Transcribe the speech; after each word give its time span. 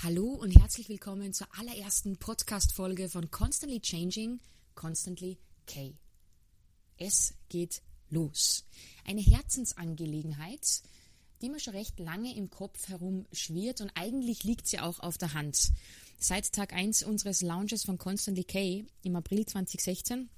Hallo 0.00 0.28
und 0.28 0.52
herzlich 0.52 0.88
willkommen 0.88 1.32
zur 1.32 1.48
allerersten 1.58 2.18
Podcast-Folge 2.18 3.08
von 3.08 3.32
Constantly 3.32 3.80
Changing, 3.80 4.38
Constantly 4.76 5.38
K. 5.66 5.92
Es 6.98 7.34
geht 7.48 7.82
los. 8.08 8.64
Eine 9.04 9.22
Herzensangelegenheit, 9.22 10.82
die 11.42 11.50
mir 11.50 11.58
schon 11.58 11.74
recht 11.74 11.98
lange 11.98 12.32
im 12.36 12.48
Kopf 12.48 12.86
herumschwirrt 12.86 13.80
und 13.80 13.90
eigentlich 13.96 14.44
liegt 14.44 14.68
sie 14.68 14.78
auch 14.78 15.00
auf 15.00 15.18
der 15.18 15.34
Hand. 15.34 15.72
Seit 16.20 16.52
Tag 16.52 16.74
1 16.74 17.02
unseres 17.02 17.42
Lounges 17.42 17.82
von 17.82 17.98
Constantly 17.98 18.44
K 18.44 18.84
im 19.02 19.16
April 19.16 19.46
2016 19.46 20.30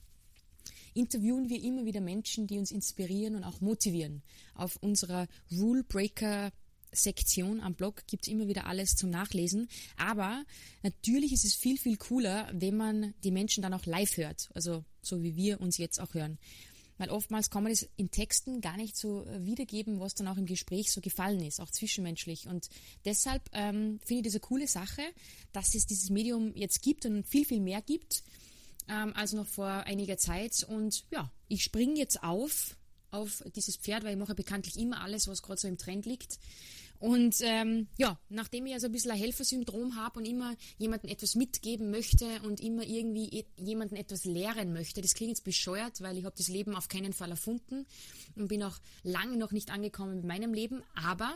interviewen 0.94 1.50
wir 1.50 1.62
immer 1.62 1.84
wieder 1.84 2.00
Menschen, 2.00 2.46
die 2.46 2.58
uns 2.58 2.70
inspirieren 2.70 3.36
und 3.36 3.44
auch 3.44 3.60
motivieren. 3.60 4.22
Auf 4.54 4.76
unserer 4.76 5.26
Rule 5.52 5.84
Breaker 5.84 6.50
Sektion 6.92 7.60
am 7.60 7.74
Blog 7.74 8.06
gibt 8.06 8.26
es 8.26 8.32
immer 8.32 8.48
wieder 8.48 8.66
alles 8.66 8.96
zum 8.96 9.10
Nachlesen. 9.10 9.68
Aber 9.96 10.44
natürlich 10.82 11.32
ist 11.32 11.44
es 11.44 11.54
viel, 11.54 11.78
viel 11.78 11.96
cooler, 11.96 12.50
wenn 12.52 12.76
man 12.76 13.14
die 13.22 13.30
Menschen 13.30 13.62
dann 13.62 13.74
auch 13.74 13.86
live 13.86 14.16
hört. 14.16 14.50
Also 14.54 14.84
so 15.02 15.22
wie 15.22 15.36
wir 15.36 15.60
uns 15.60 15.78
jetzt 15.78 16.00
auch 16.00 16.14
hören. 16.14 16.38
Weil 16.98 17.08
oftmals 17.08 17.48
kann 17.48 17.62
man 17.62 17.72
das 17.72 17.88
in 17.96 18.10
Texten 18.10 18.60
gar 18.60 18.76
nicht 18.76 18.94
so 18.94 19.24
äh, 19.24 19.46
wiedergeben, 19.46 20.00
was 20.00 20.14
dann 20.14 20.28
auch 20.28 20.36
im 20.36 20.44
Gespräch 20.44 20.92
so 20.92 21.00
gefallen 21.00 21.40
ist, 21.40 21.58
auch 21.58 21.70
zwischenmenschlich. 21.70 22.46
Und 22.46 22.68
deshalb 23.06 23.42
ähm, 23.52 23.98
finde 24.04 24.28
ich 24.28 24.34
eine 24.34 24.40
coole 24.40 24.68
Sache, 24.68 25.02
dass 25.52 25.74
es 25.74 25.86
dieses 25.86 26.10
Medium 26.10 26.54
jetzt 26.54 26.82
gibt 26.82 27.06
und 27.06 27.26
viel, 27.26 27.46
viel 27.46 27.60
mehr 27.60 27.80
gibt 27.80 28.22
ähm, 28.86 29.14
als 29.14 29.32
noch 29.32 29.46
vor 29.46 29.66
einiger 29.66 30.18
Zeit. 30.18 30.62
Und 30.62 31.04
ja, 31.10 31.32
ich 31.48 31.64
springe 31.64 31.98
jetzt 31.98 32.22
auf 32.22 32.76
auf 33.10 33.42
dieses 33.56 33.76
Pferd, 33.76 34.04
weil 34.04 34.12
ich 34.12 34.18
mache 34.18 34.34
bekanntlich 34.34 34.78
immer 34.78 35.00
alles, 35.00 35.28
was 35.28 35.42
gerade 35.42 35.60
so 35.60 35.68
im 35.68 35.78
Trend 35.78 36.06
liegt. 36.06 36.38
Und 37.00 37.36
ähm, 37.40 37.88
ja, 37.96 38.20
nachdem 38.28 38.66
ich 38.66 38.74
also 38.74 38.86
ein 38.86 38.92
bisschen 38.92 39.10
ein 39.10 39.18
Helfersyndrom 39.18 39.96
habe 39.96 40.18
und 40.18 40.26
immer 40.26 40.54
jemandem 40.76 41.10
etwas 41.10 41.34
mitgeben 41.34 41.90
möchte 41.90 42.26
und 42.42 42.60
immer 42.60 42.82
irgendwie 42.82 43.46
jemandem 43.56 43.96
etwas 43.96 44.26
lehren 44.26 44.74
möchte, 44.74 45.00
das 45.00 45.14
klingt 45.14 45.30
jetzt 45.30 45.44
bescheuert, 45.44 46.02
weil 46.02 46.18
ich 46.18 46.26
habe 46.26 46.36
das 46.36 46.48
Leben 46.48 46.76
auf 46.76 46.88
keinen 46.88 47.14
Fall 47.14 47.30
erfunden 47.30 47.86
und 48.36 48.48
bin 48.48 48.62
auch 48.62 48.76
lange 49.02 49.38
noch 49.38 49.50
nicht 49.50 49.70
angekommen 49.70 50.16
mit 50.16 50.24
meinem 50.26 50.52
Leben, 50.52 50.82
aber 50.94 51.34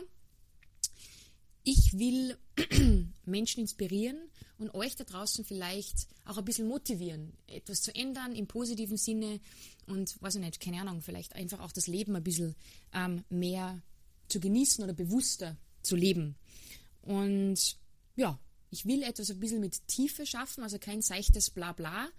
ich 1.63 1.97
will 1.97 2.37
Menschen 3.25 3.61
inspirieren 3.61 4.19
und 4.59 4.75
euch 4.75 4.95
da 4.95 5.03
draußen 5.03 5.45
vielleicht 5.45 6.07
auch 6.25 6.37
ein 6.37 6.45
bisschen 6.45 6.67
motivieren, 6.67 7.33
etwas 7.47 7.81
zu 7.81 7.93
ändern 7.95 8.35
im 8.35 8.45
positiven 8.45 8.97
Sinne 8.97 9.39
und, 9.87 10.21
weiß 10.21 10.35
ich 10.35 10.41
nicht, 10.41 10.59
keine 10.59 10.81
Ahnung, 10.81 11.01
vielleicht 11.01 11.35
einfach 11.35 11.59
auch 11.59 11.71
das 11.71 11.87
Leben 11.87 12.15
ein 12.15 12.23
bisschen 12.23 12.55
ähm, 12.93 13.23
mehr 13.29 13.81
zu 14.27 14.39
genießen 14.39 14.83
oder 14.83 14.93
bewusster 14.93 15.57
zu 15.81 15.95
leben. 15.95 16.35
Und 17.01 17.77
ja, 18.15 18.39
ich 18.71 18.85
will 18.85 19.03
etwas 19.03 19.29
ein 19.29 19.39
bisschen 19.39 19.61
mit 19.61 19.87
Tiefe 19.87 20.25
schaffen, 20.25 20.63
also 20.63 20.79
kein 20.79 21.01
seichtes 21.01 21.49
Blabla, 21.49 22.09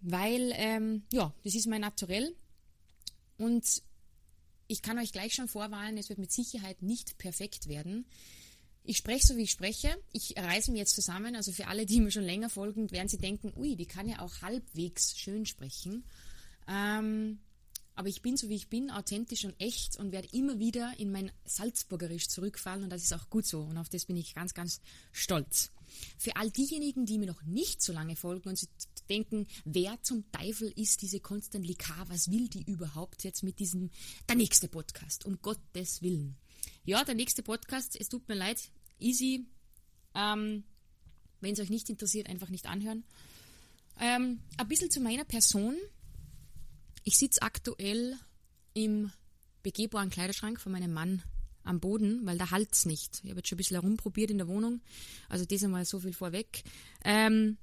weil, 0.00 0.52
ähm, 0.54 1.02
ja, 1.12 1.32
das 1.44 1.54
ist 1.54 1.66
mein 1.66 1.80
Naturell. 1.80 2.34
Und 3.38 3.82
ich 4.68 4.82
kann 4.82 4.98
euch 4.98 5.12
gleich 5.12 5.34
schon 5.34 5.48
vorwarnen, 5.48 5.98
es 5.98 6.08
wird 6.08 6.18
mit 6.18 6.32
Sicherheit 6.32 6.82
nicht 6.82 7.18
perfekt 7.18 7.68
werden. 7.68 8.06
Ich 8.84 8.96
spreche 8.96 9.26
so, 9.26 9.36
wie 9.36 9.42
ich 9.42 9.50
spreche. 9.50 9.96
Ich 10.12 10.36
reiße 10.36 10.72
mich 10.72 10.80
jetzt 10.80 10.94
zusammen. 10.94 11.36
Also 11.36 11.52
für 11.52 11.68
alle, 11.68 11.86
die 11.86 12.00
mir 12.00 12.10
schon 12.10 12.24
länger 12.24 12.50
folgen, 12.50 12.90
werden 12.90 13.08
sie 13.08 13.18
denken, 13.18 13.52
ui, 13.56 13.76
die 13.76 13.86
kann 13.86 14.08
ja 14.08 14.20
auch 14.20 14.42
halbwegs 14.42 15.16
schön 15.16 15.46
sprechen. 15.46 16.04
Ähm, 16.66 17.38
aber 17.94 18.08
ich 18.08 18.22
bin 18.22 18.36
so 18.36 18.48
wie 18.48 18.54
ich 18.54 18.68
bin, 18.68 18.90
authentisch 18.90 19.44
und 19.44 19.58
echt 19.60 19.96
und 19.96 20.12
werde 20.12 20.28
immer 20.32 20.58
wieder 20.58 20.92
in 20.98 21.12
mein 21.12 21.30
Salzburgerisch 21.44 22.28
zurückfallen 22.28 22.84
und 22.84 22.90
das 22.90 23.02
ist 23.02 23.12
auch 23.12 23.28
gut 23.30 23.46
so 23.46 23.62
und 23.62 23.76
auf 23.78 23.88
das 23.88 24.06
bin 24.06 24.16
ich 24.16 24.34
ganz, 24.34 24.54
ganz 24.54 24.80
stolz. 25.12 25.70
Für 26.16 26.36
all 26.36 26.50
diejenigen, 26.50 27.04
die 27.04 27.18
mir 27.18 27.26
noch 27.26 27.42
nicht 27.42 27.82
so 27.82 27.92
lange 27.92 28.16
folgen 28.16 28.48
und 28.48 28.58
sie 28.58 28.68
denken, 29.08 29.46
wer 29.64 30.00
zum 30.02 30.30
Teufel 30.32 30.72
ist 30.74 31.02
diese 31.02 31.20
Constant 31.20 31.66
K, 31.78 31.94
was 32.08 32.30
will 32.30 32.48
die 32.48 32.62
überhaupt 32.62 33.24
jetzt 33.24 33.42
mit 33.42 33.58
diesem, 33.58 33.90
der 34.28 34.36
nächste 34.36 34.68
Podcast, 34.68 35.26
um 35.26 35.40
Gottes 35.42 36.00
Willen. 36.02 36.36
Ja, 36.84 37.04
der 37.04 37.14
nächste 37.14 37.42
Podcast, 37.42 38.00
es 38.00 38.08
tut 38.08 38.26
mir 38.28 38.34
leid, 38.34 38.70
easy, 38.98 39.46
ähm, 40.14 40.64
wenn 41.40 41.52
es 41.52 41.60
euch 41.60 41.70
nicht 41.70 41.90
interessiert, 41.90 42.28
einfach 42.28 42.48
nicht 42.48 42.66
anhören. 42.66 43.04
Ähm, 44.00 44.40
ein 44.56 44.68
bisschen 44.68 44.90
zu 44.90 45.00
meiner 45.00 45.24
Person. 45.24 45.76
Ich 47.04 47.18
sitze 47.18 47.42
aktuell 47.42 48.16
im 48.74 49.10
begehbaren 49.62 50.10
Kleiderschrank 50.10 50.60
von 50.60 50.72
meinem 50.72 50.92
Mann 50.92 51.22
am 51.64 51.80
Boden, 51.80 52.24
weil 52.24 52.38
da 52.38 52.50
halt's 52.50 52.84
nicht. 52.86 53.20
Ich 53.22 53.30
habe 53.30 53.38
jetzt 53.38 53.48
schon 53.48 53.56
ein 53.56 53.58
bisschen 53.58 53.80
herumprobiert 53.80 54.30
in 54.30 54.38
der 54.38 54.48
Wohnung. 54.48 54.80
Also 55.28 55.44
das 55.44 55.62
einmal 55.62 55.84
so 55.84 56.00
viel 56.00 56.12
vorweg. 56.12 56.62
Ähm, 57.04 57.56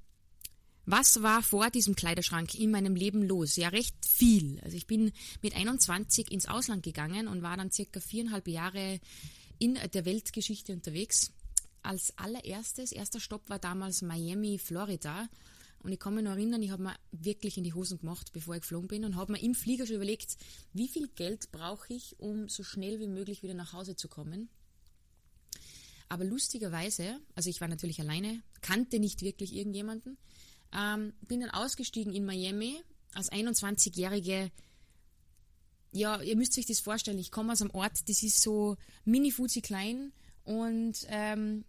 was 0.86 1.22
war 1.22 1.42
vor 1.42 1.70
diesem 1.70 1.94
Kleiderschrank 1.94 2.54
in 2.54 2.70
meinem 2.70 2.96
Leben 2.96 3.22
los? 3.22 3.56
Ja, 3.56 3.68
recht 3.68 3.94
viel. 4.04 4.60
Also 4.64 4.76
ich 4.76 4.86
bin 4.86 5.12
mit 5.42 5.54
21 5.54 6.30
ins 6.30 6.46
Ausland 6.46 6.82
gegangen 6.82 7.28
und 7.28 7.42
war 7.42 7.56
dann 7.56 7.70
circa 7.70 8.00
viereinhalb 8.00 8.48
Jahre 8.48 9.00
in 9.58 9.78
der 9.92 10.04
Weltgeschichte 10.04 10.72
unterwegs. 10.72 11.32
Als 11.82 12.16
allererstes, 12.18 12.92
erster 12.92 13.20
Stopp 13.20 13.48
war 13.48 13.58
damals 13.58 14.02
Miami, 14.02 14.58
Florida. 14.58 15.28
Und 15.82 15.92
ich 15.92 15.98
kann 15.98 16.14
mich 16.14 16.24
noch 16.24 16.32
erinnern, 16.32 16.62
ich 16.62 16.70
habe 16.70 16.82
mir 16.82 16.96
wirklich 17.10 17.56
in 17.56 17.64
die 17.64 17.72
Hosen 17.72 17.98
gemacht, 17.98 18.32
bevor 18.32 18.54
ich 18.54 18.60
geflogen 18.60 18.88
bin 18.88 19.04
und 19.04 19.16
habe 19.16 19.32
mir 19.32 19.42
im 19.42 19.54
Flieger 19.54 19.86
schon 19.86 19.96
überlegt, 19.96 20.36
wie 20.74 20.88
viel 20.88 21.08
Geld 21.08 21.50
brauche 21.52 21.94
ich, 21.94 22.18
um 22.18 22.48
so 22.48 22.62
schnell 22.62 23.00
wie 23.00 23.06
möglich 23.06 23.42
wieder 23.42 23.54
nach 23.54 23.72
Hause 23.72 23.96
zu 23.96 24.08
kommen. 24.08 24.50
Aber 26.10 26.24
lustigerweise, 26.24 27.20
also 27.34 27.48
ich 27.48 27.60
war 27.60 27.68
natürlich 27.68 28.00
alleine, 28.00 28.42
kannte 28.60 28.98
nicht 28.98 29.22
wirklich 29.22 29.54
irgendjemanden, 29.54 30.18
ähm, 30.76 31.14
bin 31.22 31.40
dann 31.40 31.50
ausgestiegen 31.50 32.12
in 32.12 32.26
Miami 32.26 32.82
als 33.14 33.32
21-jährige. 33.32 34.50
Ja, 35.92 36.20
ihr 36.20 36.36
müsst 36.36 36.58
euch 36.58 36.66
das 36.66 36.80
vorstellen, 36.80 37.18
ich 37.18 37.30
komme 37.30 37.52
aus 37.52 37.62
einem 37.62 37.70
Ort, 37.70 38.08
das 38.08 38.22
ist 38.22 38.42
so 38.42 38.76
mini-fuzi 39.04 39.62
klein 39.62 40.12
und 40.44 41.06
ähm, 41.08 41.64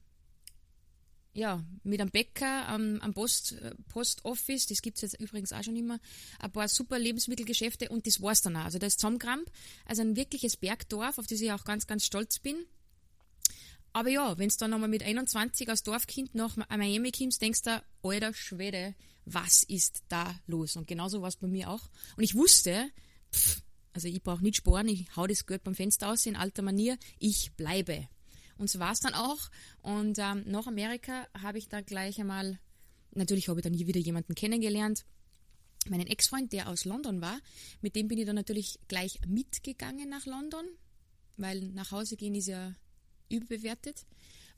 ja, 1.33 1.63
mit 1.83 2.01
einem 2.01 2.11
Bäcker 2.11 2.67
am, 2.67 2.99
am 3.01 3.13
Post, 3.13 3.55
Post 3.87 4.25
Office, 4.25 4.67
das 4.67 4.81
gibt 4.81 4.97
es 4.97 5.01
jetzt 5.01 5.19
übrigens 5.19 5.53
auch 5.53 5.63
schon 5.63 5.75
immer, 5.75 5.99
ein 6.39 6.51
paar 6.51 6.67
super 6.67 6.99
Lebensmittelgeschäfte 6.99 7.89
und 7.89 8.05
das 8.05 8.21
war's 8.21 8.41
dann 8.41 8.55
auch. 8.57 8.65
Also 8.65 8.79
das 8.79 8.93
ist 8.93 8.99
Zusammenkramp, 8.99 9.49
also 9.85 10.01
ein 10.01 10.15
wirkliches 10.15 10.57
Bergdorf, 10.57 11.17
auf 11.17 11.27
das 11.27 11.41
ich 11.41 11.51
auch 11.51 11.63
ganz, 11.63 11.87
ganz 11.87 12.05
stolz 12.05 12.39
bin. 12.39 12.65
Aber 13.93 14.09
ja, 14.09 14.37
wenn 14.37 14.49
du 14.49 14.55
dann 14.57 14.71
nochmal 14.71 14.89
mit 14.89 15.03
21 15.03 15.69
als 15.69 15.83
Dorfkind 15.83 16.35
nach 16.35 16.55
Miami 16.55 17.11
kommst, 17.11 17.41
denkst 17.41 17.63
du, 17.63 17.83
alter 18.03 18.33
Schwede, 18.33 18.95
was 19.25 19.63
ist 19.63 20.03
da 20.07 20.39
los? 20.47 20.75
Und 20.75 20.87
genauso 20.87 21.21
war 21.21 21.29
es 21.29 21.35
bei 21.35 21.47
mir 21.47 21.69
auch. 21.69 21.89
Und 22.15 22.23
ich 22.23 22.35
wusste, 22.35 22.89
pff, 23.33 23.61
also 23.93 24.07
ich 24.07 24.23
brauche 24.23 24.43
nicht 24.43 24.57
sparen, 24.57 24.87
ich 24.87 25.05
hau 25.15 25.27
das 25.27 25.45
Geld 25.45 25.63
beim 25.63 25.75
Fenster 25.75 26.09
aus 26.09 26.25
in 26.25 26.35
alter 26.35 26.61
Manier, 26.61 26.97
ich 27.19 27.51
bleibe. 27.53 28.07
Und 28.61 28.69
so 28.69 28.77
war 28.77 28.91
es 28.91 28.99
dann 28.99 29.15
auch. 29.15 29.49
Und 29.81 30.19
ähm, 30.19 30.43
nach 30.45 30.67
Amerika 30.67 31.27
habe 31.33 31.57
ich 31.57 31.67
da 31.67 31.81
gleich 31.81 32.19
einmal, 32.21 32.59
natürlich 33.09 33.49
habe 33.49 33.59
ich 33.59 33.63
dann 33.63 33.73
hier 33.73 33.87
wieder 33.87 33.99
jemanden 33.99 34.35
kennengelernt, 34.35 35.03
meinen 35.89 36.05
Ex-Freund, 36.05 36.53
der 36.53 36.69
aus 36.69 36.85
London 36.85 37.21
war, 37.21 37.39
mit 37.81 37.95
dem 37.95 38.07
bin 38.07 38.19
ich 38.19 38.27
dann 38.27 38.35
natürlich 38.35 38.77
gleich 38.87 39.19
mitgegangen 39.25 40.07
nach 40.09 40.27
London, 40.27 40.63
weil 41.37 41.69
nach 41.69 41.89
Hause 41.89 42.15
gehen 42.17 42.35
ist 42.35 42.49
ja 42.49 42.75
überbewertet. 43.29 44.05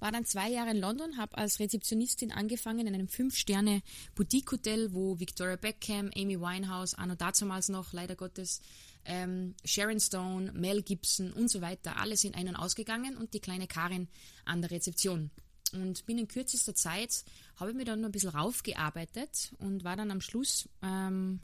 War 0.03 0.11
dann 0.11 0.25
zwei 0.25 0.49
Jahre 0.49 0.71
in 0.71 0.81
London, 0.81 1.15
habe 1.15 1.37
als 1.37 1.61
Rezeptionistin 1.61 2.33
angefangen 2.33 2.87
in 2.87 2.93
einem 2.93 3.07
Fünf-Sterne-Boutique-Hotel, 3.07 4.93
wo 4.93 5.17
Victoria 5.17 5.55
Beckham, 5.55 6.11
Amy 6.13 6.41
Winehouse, 6.41 6.93
Anno 6.93 7.15
dazumals 7.15 7.69
noch, 7.69 7.93
leider 7.93 8.17
Gottes, 8.17 8.59
ähm, 9.05 9.55
Sharon 9.63 10.01
Stone, 10.01 10.51
Mel 10.51 10.81
Gibson 10.81 11.31
und 11.31 11.47
so 11.49 11.61
weiter, 11.61 11.95
alle 11.95 12.17
sind 12.17 12.35
ein- 12.35 12.49
und 12.49 12.57
ausgegangen 12.57 13.15
und 13.15 13.33
die 13.33 13.39
kleine 13.39 13.65
Karin 13.65 14.09
an 14.43 14.61
der 14.61 14.71
Rezeption. 14.71 15.31
Und 15.71 16.05
binnen 16.05 16.27
kürzester 16.27 16.75
Zeit 16.75 17.23
habe 17.55 17.71
ich 17.71 17.77
mir 17.77 17.85
dann 17.85 18.01
noch 18.01 18.09
ein 18.09 18.11
bisschen 18.11 18.31
raufgearbeitet 18.31 19.53
und 19.59 19.85
war 19.85 19.95
dann 19.95 20.11
am 20.11 20.19
Schluss, 20.19 20.67
ähm, 20.81 21.39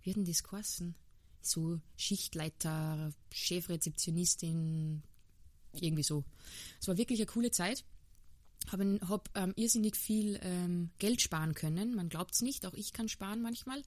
wie 0.00 0.12
hat 0.12 0.16
denn 0.16 0.24
das 0.24 0.42
geheißen? 0.44 0.94
So 1.42 1.78
Schichtleiter, 1.98 3.12
Chefrezeptionistin, 3.30 5.02
irgendwie 5.74 6.02
so. 6.02 6.24
Es 6.80 6.88
war 6.88 6.96
wirklich 6.96 7.18
eine 7.20 7.26
coole 7.26 7.50
Zeit. 7.50 7.84
Habe 8.70 8.98
hab, 9.08 9.30
ähm, 9.34 9.54
irrsinnig 9.56 9.96
viel 9.96 10.38
ähm, 10.42 10.90
Geld 10.98 11.22
sparen 11.22 11.54
können. 11.54 11.94
Man 11.94 12.08
glaubt 12.08 12.34
es 12.34 12.42
nicht, 12.42 12.66
auch 12.66 12.74
ich 12.74 12.92
kann 12.92 13.08
sparen 13.08 13.40
manchmal 13.40 13.82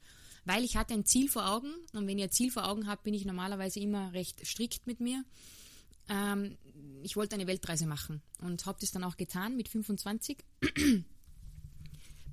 weil 0.45 0.63
ich 0.63 0.77
hatte 0.77 0.93
ein 0.93 1.05
Ziel 1.05 1.29
vor 1.29 1.49
Augen 1.49 1.73
und 1.93 2.07
wenn 2.07 2.17
ich 2.17 2.23
ein 2.23 2.31
Ziel 2.31 2.51
vor 2.51 2.67
Augen 2.67 2.87
habe, 2.87 3.01
bin 3.03 3.13
ich 3.13 3.25
normalerweise 3.25 3.79
immer 3.79 4.13
recht 4.13 4.45
strikt 4.45 4.87
mit 4.87 4.99
mir. 4.99 5.23
Ähm, 6.09 6.57
ich 7.03 7.15
wollte 7.15 7.35
eine 7.35 7.47
Weltreise 7.47 7.85
machen 7.85 8.21
und 8.39 8.65
habe 8.65 8.79
das 8.81 8.91
dann 8.91 9.03
auch 9.03 9.17
getan 9.17 9.55
mit 9.55 9.69
25. 9.69 10.39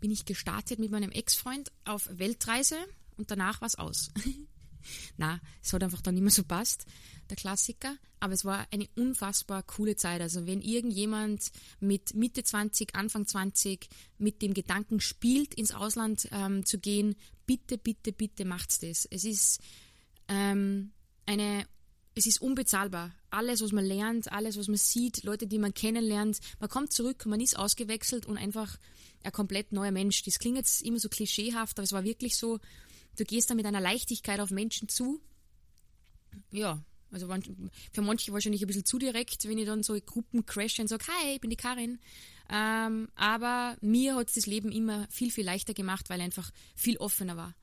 bin 0.01 0.11
ich 0.11 0.25
gestartet 0.25 0.79
mit 0.79 0.91
meinem 0.91 1.11
Ex-Freund 1.11 1.71
auf 1.85 2.09
Weltreise 2.11 2.77
und 3.17 3.31
danach 3.31 3.61
war 3.61 3.69
es 3.69 3.77
aus. 3.77 4.11
Na, 5.17 5.41
es 5.63 5.73
hat 5.73 5.83
einfach 5.83 6.03
dann 6.03 6.15
nicht 6.15 6.23
mehr 6.23 6.31
so 6.31 6.45
passt, 6.45 6.87
der 7.31 7.37
Klassiker. 7.37 7.97
Aber 8.21 8.33
es 8.33 8.45
war 8.45 8.67
eine 8.71 8.89
unfassbar 8.97 9.63
coole 9.63 9.97
Zeit. 9.97 10.21
Also 10.21 10.47
wenn 10.47 10.61
irgendjemand 10.61 11.51
mit 11.81 12.15
Mitte 12.15 12.43
20, 12.43 12.95
Anfang 12.95 13.27
20 13.27 13.89
mit 14.19 14.43
dem 14.43 14.55
Gedanken 14.55 15.01
spielt, 15.01 15.55
ins 15.55 15.73
Ausland 15.73 16.29
ähm, 16.33 16.67
zu 16.67 16.79
gehen, 16.79 17.15
bitte, 17.47 17.79
bitte, 17.79 18.13
bitte 18.13 18.45
macht's 18.45 18.81
das. 18.81 19.07
Es 19.11 19.25
ist 19.25 19.61
ähm, 20.29 20.93
eine 21.27 21.67
es 22.19 22.27
ist 22.27 22.43
unbezahlbar. 22.43 23.13
Alles, 23.31 23.63
was 23.63 23.71
man 23.71 23.85
lernt, 23.85 24.33
alles, 24.33 24.59
was 24.59 24.67
man 24.67 24.77
sieht, 24.77 25.23
Leute, 25.23 25.47
die 25.47 25.59
man 25.59 25.73
kennenlernt, 25.73 26.41
man 26.59 26.69
kommt 26.69 26.93
zurück, 26.93 27.27
man 27.27 27.41
ist 27.41 27.57
ausgewechselt 27.57 28.27
und 28.27 28.37
einfach 28.37 28.77
ein 29.23 29.31
komplett 29.31 29.71
neuer 29.71 29.93
Mensch. 29.93 30.25
Das 30.25 30.41
klingt 30.41 30.57
jetzt 30.57 30.83
immer 30.83 30.99
so 30.99 31.09
klischeehaft, 31.09 31.79
aber 31.79 31.85
es 31.85 31.93
war 31.93 32.03
wirklich 32.03 32.37
so, 32.37 32.59
du 33.17 33.25
gehst 33.25 33.51
da 33.51 33.55
mit 33.55 33.67
einer 33.67 33.81
Leichtigkeit 33.81 34.41
auf 34.41 34.51
Menschen 34.51 34.89
zu. 34.89 35.21
Ja, 36.51 36.83
also 37.11 37.29
für 37.93 38.03
manche 38.03 38.33
wahrscheinlich 38.33 38.63
ein 38.63 38.67
bisschen 38.67 38.85
zu 38.85 38.99
direkt, 38.99 39.49
wenn 39.49 39.59
ich 39.59 39.67
dann 39.67 39.83
so 39.83 39.99
Gruppen 40.01 40.45
crashe 40.45 40.83
und 40.83 40.89
sage, 40.89 41.05
hi, 41.07 41.35
ich 41.35 41.41
bin 41.41 41.51
die 41.51 41.57
Karin. 41.57 41.99
Ähm, 42.51 43.09
aber 43.15 43.77
mir 43.81 44.17
hat 44.17 44.35
das 44.35 44.47
Leben 44.47 44.73
immer 44.73 45.07
viel, 45.11 45.31
viel 45.31 45.45
leichter 45.45 45.75
gemacht, 45.75 46.09
weil 46.09 46.21
er 46.21 46.25
einfach 46.25 46.51
viel 46.75 46.97
offener 46.99 47.37
war. 47.37 47.55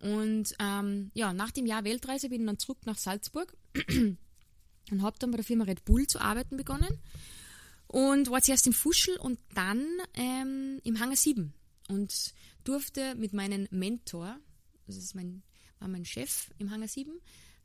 Und 0.00 0.54
ähm, 0.58 1.10
ja, 1.14 1.32
nach 1.32 1.50
dem 1.50 1.66
Jahr 1.66 1.84
Weltreise 1.84 2.28
bin 2.28 2.42
ich 2.42 2.46
dann 2.46 2.58
zurück 2.58 2.78
nach 2.84 2.98
Salzburg 2.98 3.56
und 4.90 5.02
habe 5.02 5.18
dann 5.18 5.30
bei 5.30 5.36
der 5.36 5.44
Firma 5.44 5.64
Red 5.64 5.84
Bull 5.84 6.06
zu 6.06 6.20
arbeiten 6.20 6.56
begonnen. 6.56 6.98
Und 7.86 8.30
war 8.30 8.42
zuerst 8.42 8.66
im 8.66 8.72
Fuschel 8.72 9.16
und 9.18 9.38
dann 9.54 9.86
ähm, 10.14 10.80
im 10.82 10.98
Hangar 10.98 11.16
7 11.16 11.52
und 11.88 12.34
durfte 12.64 13.14
mit 13.14 13.32
meinem 13.32 13.68
Mentor, 13.70 14.36
das 14.86 14.96
ist 14.96 15.14
mein, 15.14 15.42
war 15.78 15.88
mein 15.88 16.04
Chef 16.04 16.50
im 16.58 16.70
Hangar 16.70 16.88
7, 16.88 17.12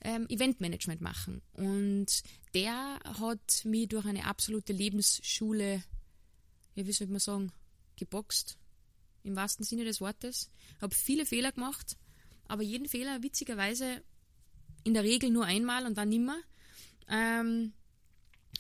ähm, 0.01 0.27
Eventmanagement 0.29 1.01
machen. 1.01 1.41
Und 1.53 2.23
der 2.53 2.99
hat 3.03 3.65
mich 3.65 3.89
durch 3.89 4.05
eine 4.05 4.25
absolute 4.25 4.73
Lebensschule, 4.73 5.83
ja, 6.75 6.87
wie 6.87 6.91
soll 6.91 7.07
man 7.07 7.19
sagen, 7.19 7.51
geboxt, 7.97 8.57
im 9.23 9.35
wahrsten 9.35 9.65
Sinne 9.65 9.83
des 9.83 9.99
Wortes. 10.01 10.49
Habe 10.81 10.95
viele 10.95 11.25
Fehler 11.25 11.51
gemacht, 11.51 11.97
aber 12.47 12.63
jeden 12.63 12.87
Fehler 12.87 13.21
witzigerweise 13.21 14.01
in 14.83 14.93
der 14.93 15.03
Regel 15.03 15.29
nur 15.29 15.45
einmal 15.45 15.85
und 15.85 15.97
dann 15.97 16.09
nimmer. 16.09 16.39
Ähm, 17.07 17.73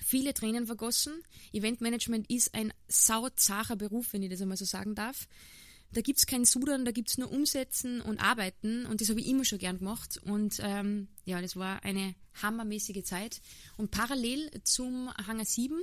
viele 0.01 0.33
Tränen 0.33 0.65
vergossen. 0.65 1.23
Eventmanagement 1.53 2.29
ist 2.29 2.53
ein 2.53 2.73
sauzacher 2.87 3.75
Beruf, 3.75 4.13
wenn 4.13 4.23
ich 4.23 4.29
das 4.29 4.41
einmal 4.41 4.57
so 4.57 4.65
sagen 4.65 4.95
darf. 4.95 5.27
Da 5.93 6.01
gibt 6.01 6.19
es 6.19 6.27
kein 6.27 6.45
Sudern, 6.45 6.85
da 6.85 6.91
gibt 6.91 7.09
es 7.09 7.17
nur 7.17 7.31
Umsetzen 7.31 8.01
und 8.01 8.19
Arbeiten 8.19 8.85
und 8.85 9.01
das 9.01 9.09
habe 9.09 9.19
ich 9.19 9.27
immer 9.27 9.43
schon 9.43 9.57
gern 9.57 9.79
gemacht 9.79 10.19
und 10.23 10.59
ähm, 10.61 11.07
ja, 11.25 11.41
das 11.41 11.55
war 11.55 11.83
eine 11.83 12.15
hammermäßige 12.41 13.03
Zeit. 13.03 13.41
Und 13.75 13.89
parallel 13.89 14.51
zum 14.63 15.09
Hangar 15.25 15.45
7 15.45 15.81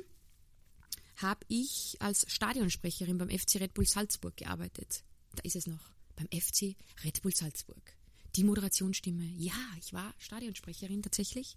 habe 1.16 1.40
ich 1.48 1.96
als 1.98 2.24
Stadionsprecherin 2.28 3.18
beim 3.18 3.30
FC 3.30 3.56
Red 3.56 3.74
Bull 3.74 3.86
Salzburg 3.86 4.36
gearbeitet. 4.36 5.02
Da 5.34 5.42
ist 5.42 5.56
es 5.56 5.66
noch, 5.66 5.92
beim 6.14 6.28
FC 6.28 6.76
Red 7.04 7.22
Bull 7.22 7.34
Salzburg 7.34 7.96
die 8.36 8.44
Moderationsstimme. 8.44 9.24
Ja, 9.36 9.54
ich 9.80 9.92
war 9.92 10.14
Stadionsprecherin 10.18 11.02
tatsächlich. 11.02 11.54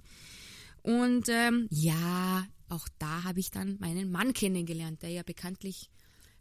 Und 0.82 1.28
ähm, 1.30 1.68
ja, 1.70 2.48
auch 2.70 2.88
da 3.00 3.24
habe 3.24 3.40
ich 3.40 3.52
dann 3.52 3.78
meinen 3.80 4.12
Mann 4.12 4.34
kennengelernt, 4.34 5.02
der 5.02 5.10
ja 5.10 5.24
bekanntlich 5.24 5.90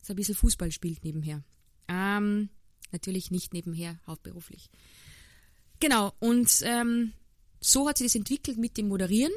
so 0.00 0.12
ein 0.12 0.16
bisschen 0.16 0.37
Fußball 0.37 0.70
spielt 0.70 1.05
nebenher. 1.05 1.43
Ähm, 1.88 2.50
natürlich 2.93 3.31
nicht 3.31 3.52
nebenher, 3.52 3.99
hauptberuflich. 4.06 4.70
Genau, 5.81 6.12
und 6.19 6.61
ähm, 6.62 7.12
so 7.61 7.88
hat 7.88 7.99
sich 7.99 8.06
das 8.06 8.14
entwickelt 8.14 8.58
mit 8.58 8.76
dem 8.76 8.88
Moderieren. 8.88 9.32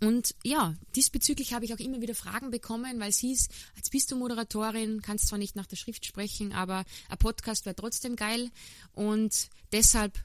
Und 0.00 0.34
ja, 0.44 0.74
diesbezüglich 0.94 1.54
habe 1.54 1.64
ich 1.64 1.72
auch 1.72 1.78
immer 1.78 2.02
wieder 2.02 2.14
Fragen 2.14 2.50
bekommen, 2.50 3.00
weil 3.00 3.08
es 3.08 3.18
hieß, 3.18 3.48
jetzt 3.76 3.90
bist 3.90 4.10
du 4.10 4.16
Moderatorin, 4.16 5.00
kannst 5.00 5.28
zwar 5.28 5.38
nicht 5.38 5.56
nach 5.56 5.66
der 5.66 5.76
Schrift 5.76 6.04
sprechen, 6.04 6.52
aber 6.52 6.84
ein 7.08 7.18
Podcast 7.18 7.64
wäre 7.64 7.76
trotzdem 7.76 8.14
geil. 8.14 8.50
Und 8.92 9.48
deshalb 9.72 10.22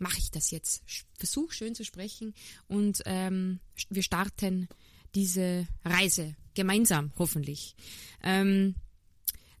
mache 0.00 0.18
ich 0.18 0.30
das 0.32 0.50
jetzt. 0.50 0.82
Versuch 1.16 1.52
schön 1.52 1.74
zu 1.76 1.84
sprechen 1.84 2.34
und 2.66 3.02
ähm, 3.06 3.60
wir 3.88 4.02
starten 4.02 4.68
diese 5.14 5.68
Reise 5.84 6.34
gemeinsam, 6.54 7.12
hoffentlich. 7.18 7.76
Ähm, 8.22 8.74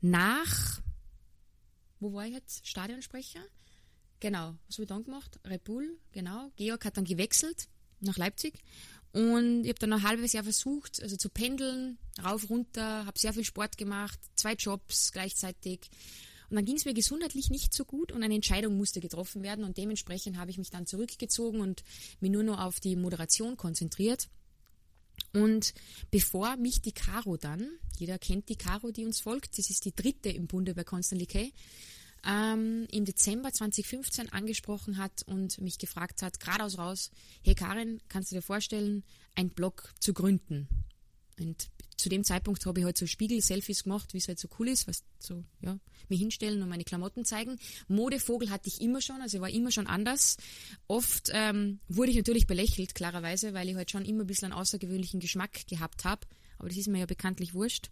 nach, 0.02 0.80
wo 2.00 2.12
war 2.12 2.26
ich 2.26 2.34
jetzt? 2.34 2.66
Stadionsprecher? 2.66 3.40
Genau, 4.20 4.54
was 4.66 4.76
habe 4.76 4.82
ich 4.82 4.88
dann 4.88 5.04
gemacht? 5.04 5.40
Red 5.44 5.64
Bull, 5.64 5.98
genau. 6.12 6.50
Georg 6.56 6.84
hat 6.84 6.96
dann 6.96 7.04
gewechselt 7.04 7.68
nach 8.00 8.16
Leipzig 8.16 8.54
und 9.12 9.64
ich 9.64 9.68
habe 9.68 9.78
dann 9.78 9.92
ein 9.92 10.02
halbes 10.02 10.32
Jahr 10.32 10.44
versucht, 10.44 11.02
also 11.02 11.16
zu 11.16 11.28
pendeln, 11.28 11.98
rauf, 12.22 12.48
runter, 12.48 13.04
habe 13.04 13.18
sehr 13.18 13.32
viel 13.32 13.44
Sport 13.44 13.76
gemacht, 13.76 14.18
zwei 14.36 14.54
Jobs 14.54 15.12
gleichzeitig. 15.12 15.90
Und 16.48 16.56
dann 16.56 16.64
ging 16.64 16.76
es 16.76 16.84
mir 16.84 16.94
gesundheitlich 16.94 17.50
nicht 17.50 17.74
so 17.74 17.84
gut 17.84 18.12
und 18.12 18.22
eine 18.22 18.34
Entscheidung 18.34 18.76
musste 18.76 19.00
getroffen 19.00 19.42
werden 19.42 19.64
und 19.64 19.76
dementsprechend 19.76 20.36
habe 20.36 20.50
ich 20.50 20.58
mich 20.58 20.70
dann 20.70 20.86
zurückgezogen 20.86 21.60
und 21.60 21.82
mich 22.20 22.30
nur 22.30 22.42
noch 22.42 22.60
auf 22.60 22.80
die 22.80 22.96
Moderation 22.96 23.56
konzentriert. 23.56 24.28
Und 25.32 25.72
bevor 26.10 26.56
mich 26.56 26.82
die 26.82 26.92
Caro 26.92 27.36
dann, 27.36 27.66
jeder 27.98 28.18
kennt 28.18 28.48
die 28.48 28.56
Caro, 28.56 28.90
die 28.90 29.06
uns 29.06 29.20
folgt, 29.20 29.58
das 29.58 29.70
ist 29.70 29.84
die 29.84 29.94
dritte 29.94 30.28
im 30.28 30.46
Bunde 30.46 30.74
bei 30.74 30.84
Constantly 30.84 31.26
K, 31.26 31.52
ähm, 32.24 32.86
im 32.90 33.04
Dezember 33.04 33.52
2015 33.52 34.28
angesprochen 34.30 34.98
hat 34.98 35.22
und 35.26 35.60
mich 35.60 35.78
gefragt 35.78 36.22
hat, 36.22 36.38
geradeaus 36.38 36.78
raus, 36.78 37.10
hey 37.42 37.54
Karin, 37.54 38.00
kannst 38.08 38.30
du 38.30 38.36
dir 38.36 38.42
vorstellen, 38.42 39.04
einen 39.34 39.50
Blog 39.50 39.92
zu 39.98 40.12
gründen? 40.12 40.68
Und 41.40 41.68
zu 42.02 42.08
dem 42.08 42.24
Zeitpunkt 42.24 42.66
habe 42.66 42.80
ich 42.80 42.84
halt 42.84 42.98
so 42.98 43.06
Spiegel-Selfies 43.06 43.84
gemacht, 43.84 44.12
wie 44.12 44.18
es 44.18 44.28
halt 44.28 44.38
so 44.38 44.48
cool 44.58 44.68
ist, 44.68 44.88
was 44.88 45.04
so, 45.18 45.44
ja, 45.60 45.78
mir 46.08 46.18
hinstellen 46.18 46.60
und 46.60 46.68
meine 46.68 46.84
Klamotten 46.84 47.24
zeigen. 47.24 47.58
Modevogel 47.86 48.50
hatte 48.50 48.68
ich 48.68 48.80
immer 48.80 49.00
schon, 49.00 49.20
also 49.22 49.36
ich 49.36 49.40
war 49.40 49.50
immer 49.50 49.70
schon 49.70 49.86
anders. 49.86 50.36
Oft 50.88 51.30
ähm, 51.32 51.78
wurde 51.88 52.10
ich 52.10 52.16
natürlich 52.16 52.46
belächelt, 52.46 52.94
klarerweise, 52.94 53.54
weil 53.54 53.68
ich 53.68 53.76
halt 53.76 53.90
schon 53.90 54.04
immer 54.04 54.24
ein 54.24 54.26
bisschen 54.26 54.52
einen 54.52 54.60
außergewöhnlichen 54.60 55.20
Geschmack 55.20 55.66
gehabt 55.68 56.04
habe. 56.04 56.26
Aber 56.58 56.68
das 56.68 56.76
ist 56.76 56.88
mir 56.88 56.98
ja 56.98 57.06
bekanntlich 57.06 57.54
wurscht. 57.54 57.90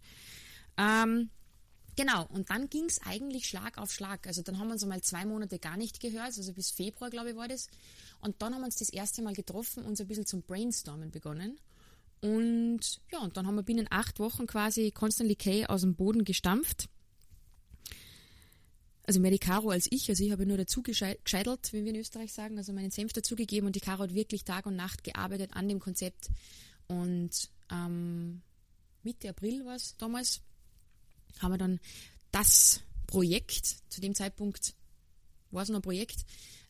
Ähm, 0.77 1.29
Genau, 1.97 2.25
und 2.27 2.49
dann 2.49 2.69
ging 2.69 2.85
es 2.85 3.01
eigentlich 3.01 3.47
Schlag 3.47 3.77
auf 3.77 3.91
Schlag. 3.91 4.25
Also 4.25 4.41
dann 4.41 4.57
haben 4.57 4.67
wir 4.67 4.73
uns 4.73 4.83
einmal 4.83 5.01
zwei 5.01 5.25
Monate 5.25 5.59
gar 5.59 5.75
nicht 5.75 5.99
gehört, 5.99 6.37
also 6.37 6.53
bis 6.53 6.71
Februar, 6.71 7.09
glaube 7.09 7.31
ich, 7.31 7.35
war 7.35 7.49
das. 7.49 7.67
Und 8.21 8.41
dann 8.41 8.53
haben 8.53 8.61
wir 8.61 8.67
uns 8.67 8.77
das 8.77 8.89
erste 8.89 9.21
Mal 9.21 9.33
getroffen 9.33 9.83
und 9.83 9.97
so 9.97 10.05
ein 10.05 10.07
bisschen 10.07 10.25
zum 10.25 10.41
Brainstormen 10.41 11.11
begonnen. 11.11 11.59
Und 12.21 13.01
ja, 13.11 13.19
und 13.19 13.35
dann 13.35 13.47
haben 13.47 13.55
wir 13.55 13.63
binnen 13.63 13.87
acht 13.89 14.19
Wochen 14.19 14.45
quasi 14.45 14.91
Constantly 14.91 15.35
K 15.35 15.65
aus 15.65 15.81
dem 15.81 15.95
Boden 15.95 16.23
gestampft. 16.23 16.87
Also 19.03 19.19
mehr 19.19 19.31
die 19.31 19.39
Caro 19.39 19.71
als 19.71 19.87
ich, 19.91 20.07
also 20.09 20.23
ich 20.23 20.31
habe 20.31 20.45
nur 20.45 20.57
dazu 20.57 20.83
gescheitelt, 20.83 21.73
wie 21.73 21.83
wir 21.83 21.93
in 21.93 21.99
Österreich 21.99 22.31
sagen, 22.31 22.57
also 22.57 22.71
meinen 22.71 22.91
Senf 22.91 23.13
dazugegeben 23.13 23.65
und 23.65 23.75
die 23.75 23.79
Caro 23.79 24.03
hat 24.03 24.13
wirklich 24.13 24.43
Tag 24.43 24.67
und 24.67 24.75
Nacht 24.75 25.03
gearbeitet 25.03 25.51
an 25.53 25.67
dem 25.67 25.79
Konzept. 25.79 26.29
Und 26.87 27.49
ähm, 27.71 28.41
Mitte 29.01 29.29
April 29.29 29.65
war 29.65 29.75
es 29.75 29.97
damals, 29.97 30.41
haben 31.39 31.51
wir 31.51 31.57
dann 31.57 31.79
das 32.31 32.81
Projekt, 33.07 33.65
zu 33.89 33.99
dem 33.99 34.13
Zeitpunkt 34.13 34.75
war 35.49 35.63
es 35.63 35.69
noch 35.69 35.79
ein 35.79 35.81
Projekt, 35.81 36.25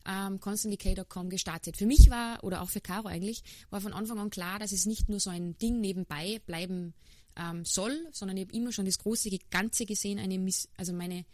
ähm, 0.06 0.40
ConstantlyK.com 0.40 1.30
gestartet. 1.30 1.76
Für 1.76 1.86
mich 1.86 2.10
war, 2.10 2.42
oder 2.44 2.62
auch 2.62 2.70
für 2.70 2.80
Caro 2.80 3.08
eigentlich, 3.08 3.42
war 3.70 3.80
von 3.80 3.92
Anfang 3.92 4.18
an 4.18 4.30
klar, 4.30 4.58
dass 4.58 4.72
es 4.72 4.86
nicht 4.86 5.08
nur 5.08 5.20
so 5.20 5.30
ein 5.30 5.56
Ding 5.58 5.80
nebenbei 5.80 6.40
bleiben 6.46 6.94
ähm, 7.36 7.64
soll, 7.64 8.08
sondern 8.12 8.36
ich 8.36 8.44
habe 8.44 8.56
immer 8.56 8.72
schon 8.72 8.84
das 8.84 8.98
große 8.98 9.30
Ganze 9.50 9.86
gesehen, 9.86 10.18
eine, 10.18 10.50
also 10.76 10.92
meine 10.92 11.24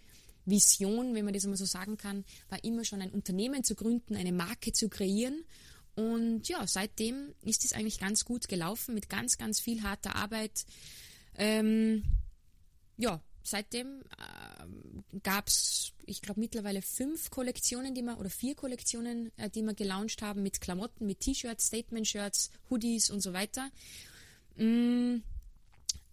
Vision, 0.44 1.14
wenn 1.14 1.24
man 1.24 1.34
das 1.34 1.46
mal 1.46 1.56
so 1.56 1.64
sagen 1.64 1.96
kann, 1.96 2.24
war 2.48 2.62
immer 2.64 2.84
schon 2.84 3.02
ein 3.02 3.10
Unternehmen 3.10 3.64
zu 3.64 3.74
gründen, 3.74 4.16
eine 4.16 4.32
Marke 4.32 4.72
zu 4.72 4.88
kreieren. 4.88 5.44
Und 5.94 6.48
ja, 6.48 6.66
seitdem 6.66 7.34
ist 7.42 7.64
es 7.64 7.72
eigentlich 7.72 7.98
ganz 7.98 8.24
gut 8.24 8.48
gelaufen 8.48 8.94
mit 8.94 9.08
ganz, 9.08 9.36
ganz 9.36 9.60
viel 9.60 9.82
harter 9.82 10.14
Arbeit. 10.14 10.64
Ähm, 11.34 12.04
ja, 12.96 13.20
seitdem 13.50 14.02
äh, 14.02 15.18
gab 15.22 15.48
es, 15.48 15.92
ich 16.06 16.22
glaube, 16.22 16.40
mittlerweile 16.40 16.82
fünf 16.82 17.30
Kollektionen, 17.30 17.94
die 17.94 18.02
wir, 18.02 18.18
oder 18.18 18.30
vier 18.30 18.54
Kollektionen, 18.54 19.32
äh, 19.36 19.50
die 19.50 19.62
wir 19.62 19.74
gelauncht 19.74 20.22
haben 20.22 20.42
mit 20.42 20.60
Klamotten, 20.60 21.06
mit 21.06 21.20
T-Shirts, 21.20 21.66
Statement-Shirts, 21.66 22.50
Hoodies 22.70 23.10
und 23.10 23.20
so 23.20 23.32
weiter. 23.32 23.70
Mm, 24.56 25.18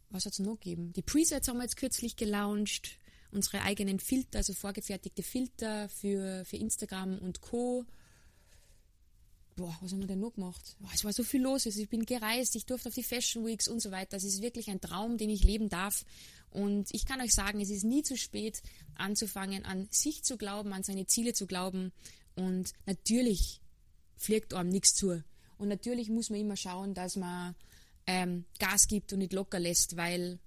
was 0.09 0.25
hat 0.25 0.33
es 0.33 0.39
noch 0.39 0.59
gegeben? 0.59 0.93
Die 0.93 1.01
Presets 1.01 1.47
haben 1.47 1.57
wir 1.57 1.63
jetzt 1.63 1.77
kürzlich 1.77 2.15
gelauncht, 2.15 2.97
unsere 3.31 3.61
eigenen 3.61 3.99
Filter, 3.99 4.39
also 4.39 4.53
vorgefertigte 4.53 5.23
Filter 5.23 5.89
für, 5.89 6.45
für 6.45 6.57
Instagram 6.57 7.17
und 7.19 7.41
Co 7.41 7.85
boah, 9.55 9.75
was 9.81 9.91
haben 9.91 9.99
wir 9.99 10.07
denn 10.07 10.19
noch 10.19 10.33
gemacht? 10.33 10.75
Boah, 10.79 10.91
es 10.93 11.03
war 11.03 11.13
so 11.13 11.23
viel 11.23 11.41
los. 11.41 11.65
Also 11.65 11.79
ich 11.79 11.89
bin 11.89 12.05
gereist, 12.05 12.55
ich 12.55 12.65
durfte 12.65 12.89
auf 12.89 12.95
die 12.95 13.03
Fashion 13.03 13.45
Weeks 13.45 13.67
und 13.67 13.81
so 13.81 13.91
weiter. 13.91 14.17
Es 14.17 14.23
ist 14.23 14.41
wirklich 14.41 14.69
ein 14.69 14.81
Traum, 14.81 15.17
den 15.17 15.29
ich 15.29 15.43
leben 15.43 15.69
darf. 15.69 16.05
Und 16.49 16.87
ich 16.93 17.05
kann 17.05 17.21
euch 17.21 17.33
sagen, 17.33 17.59
es 17.61 17.69
ist 17.69 17.83
nie 17.83 18.03
zu 18.03 18.17
spät, 18.17 18.61
anzufangen, 18.95 19.65
an 19.65 19.87
sich 19.91 20.23
zu 20.23 20.37
glauben, 20.37 20.73
an 20.73 20.83
seine 20.83 21.05
Ziele 21.05 21.33
zu 21.33 21.47
glauben 21.47 21.91
Und 22.35 22.73
natürlich 22.85 23.61
fliegt 24.17 24.53
einem 24.53 24.69
nichts 24.69 24.93
zu. 24.93 25.23
Und 25.57 25.69
natürlich 25.69 26.09
muss 26.09 26.29
man 26.29 26.39
immer 26.39 26.57
schauen, 26.57 26.93
dass 26.93 27.15
man 27.15 27.55
ähm, 28.07 28.45
Gas 28.59 28.87
gibt 28.87 29.13
und 29.13 29.19
nicht 29.19 29.33
locker 29.33 29.59
lässt, 29.59 29.95
weil 29.95 30.39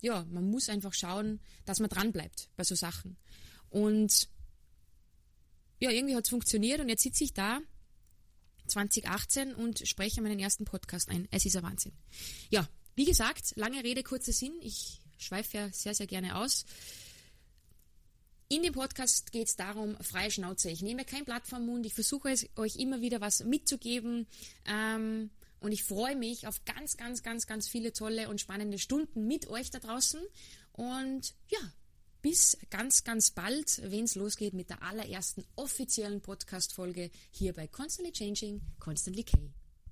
ja, 0.00 0.24
man 0.30 0.50
muss 0.50 0.68
einfach 0.68 0.92
schauen, 0.92 1.40
dass 1.64 1.80
man 1.80 1.88
dran 1.88 2.12
bleibt 2.12 2.50
bei 2.56 2.64
so 2.64 2.74
Sachen. 2.74 3.16
Und 3.70 4.28
ja, 5.80 5.90
irgendwie 5.90 6.14
hat 6.14 6.24
es 6.24 6.30
funktioniert 6.30 6.80
und 6.80 6.88
jetzt 6.88 7.02
sitze 7.02 7.24
ich 7.24 7.32
da 7.32 7.60
2018 8.66 9.54
und 9.54 9.86
spreche 9.86 10.22
meinen 10.22 10.38
ersten 10.38 10.64
Podcast 10.64 11.08
ein. 11.08 11.28
Es 11.30 11.44
ist 11.44 11.56
ein 11.56 11.62
Wahnsinn. 11.62 11.92
Ja, 12.50 12.68
wie 12.94 13.04
gesagt, 13.04 13.52
lange 13.56 13.82
Rede, 13.82 14.02
kurzer 14.02 14.32
Sinn. 14.32 14.54
Ich 14.60 15.00
schweife 15.18 15.56
ja 15.56 15.72
sehr, 15.72 15.94
sehr 15.94 16.06
gerne 16.06 16.36
aus. 16.36 16.64
In 18.48 18.62
dem 18.62 18.72
Podcast 18.72 19.32
geht 19.32 19.48
es 19.48 19.56
darum, 19.56 19.96
freie 20.00 20.30
Schnauze. 20.30 20.70
Ich 20.70 20.82
nehme 20.82 21.04
kein 21.04 21.24
Blatt 21.24 21.46
vom 21.46 21.66
Mund. 21.66 21.86
Ich 21.86 21.94
versuche 21.94 22.30
es, 22.30 22.46
euch 22.56 22.76
immer 22.76 23.00
wieder 23.00 23.20
was 23.20 23.42
mitzugeben. 23.42 24.26
Ähm, 24.66 25.30
und 25.60 25.72
ich 25.72 25.82
freue 25.82 26.14
mich 26.14 26.46
auf 26.46 26.64
ganz, 26.64 26.96
ganz, 26.96 27.22
ganz, 27.22 27.46
ganz 27.46 27.68
viele 27.68 27.92
tolle 27.92 28.28
und 28.28 28.40
spannende 28.40 28.78
Stunden 28.78 29.26
mit 29.26 29.48
euch 29.48 29.70
da 29.70 29.78
draußen. 29.78 30.20
Und 30.72 31.34
ja, 31.48 31.58
bis 32.24 32.56
ganz, 32.70 33.04
ganz 33.04 33.32
bald, 33.32 33.82
wenn 33.90 34.04
es 34.04 34.14
losgeht 34.14 34.54
mit 34.54 34.70
der 34.70 34.82
allerersten 34.82 35.44
offiziellen 35.56 36.22
Podcast-Folge 36.22 37.10
hier 37.30 37.52
bei 37.52 37.66
Constantly 37.66 38.12
Changing, 38.12 38.62
Constantly 38.78 39.24
K. 39.24 39.36